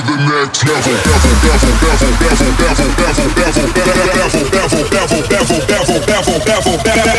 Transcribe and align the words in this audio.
the 0.00 0.16
next 0.16 0.64
level. 0.64 0.94
Bevel, 1.04 1.36
bevel, 1.42 1.72
bevel, 1.82 2.08
bevel, 2.22 2.56
bevel, 2.56 2.96
bevel, 2.96 3.28
bevel, 3.34 3.68
bevel, 3.68 4.00
bevel, 4.32 5.20
bevel, 5.28 5.60
bevel, 5.68 6.00
bevel, 6.06 6.40
bevel, 6.46 6.78
bevel. 6.82 7.12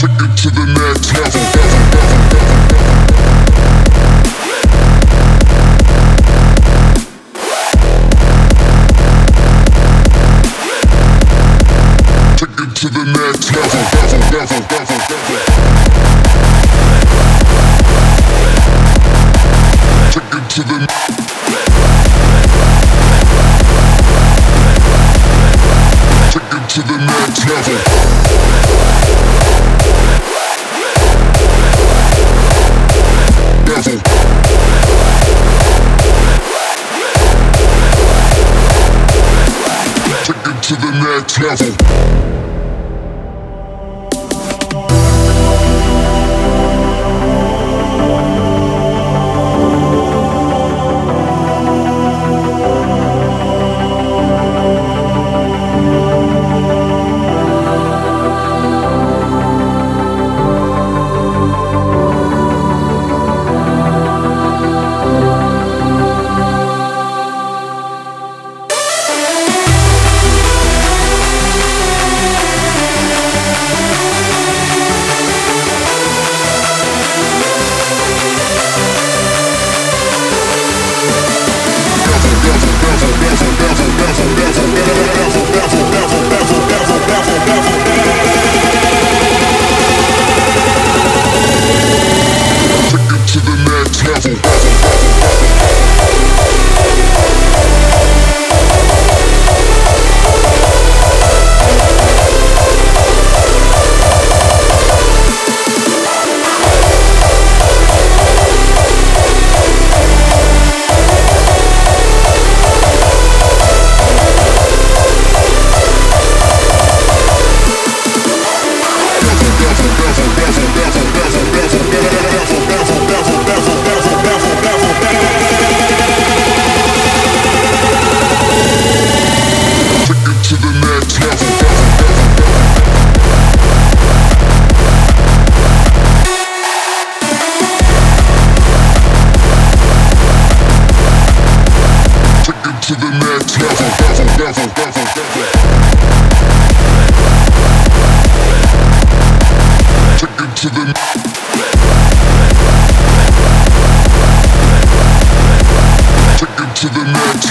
Take 0.00 0.18
it 0.18 0.32
to 0.34 0.48
the 0.50 0.66
next 0.66 1.08
level. 1.14 1.42
Bevel, 1.52 1.82
bevel. 1.92 2.12
To 12.82 12.88
the 12.88 13.04
next 13.04 13.46
level. 13.52 13.82
Bevel, 13.92 14.20
bevel, 14.32 14.60
bevel, 14.66 14.98
bevel. 15.28 16.51
To 20.52 20.62
the 20.64 20.78
Take 26.30 26.42
it 26.52 26.72
to 26.72 26.82
the 26.82 26.98
next 27.00 27.46
level. 41.40 42.51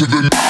to 0.00 0.06
the 0.06 0.49